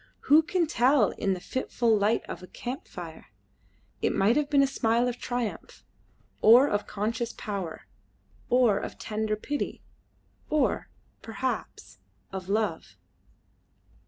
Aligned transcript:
Who 0.21 0.41
can 0.41 0.65
tell 0.65 1.11
in 1.11 1.35
the 1.35 1.39
fitful 1.39 1.95
light 1.95 2.23
of 2.27 2.41
a 2.41 2.47
camp 2.47 2.87
fire? 2.87 3.27
It 4.01 4.15
might 4.15 4.35
have 4.35 4.49
been 4.49 4.63
a 4.63 4.65
smile 4.65 5.07
of 5.07 5.19
triumph, 5.19 5.83
or 6.41 6.67
of 6.67 6.87
conscious 6.87 7.33
power, 7.33 7.85
or 8.49 8.79
of 8.79 8.97
tender 8.97 9.35
pity, 9.35 9.83
or, 10.49 10.89
perhaps, 11.21 11.99
of 12.31 12.49
love. 12.49 12.95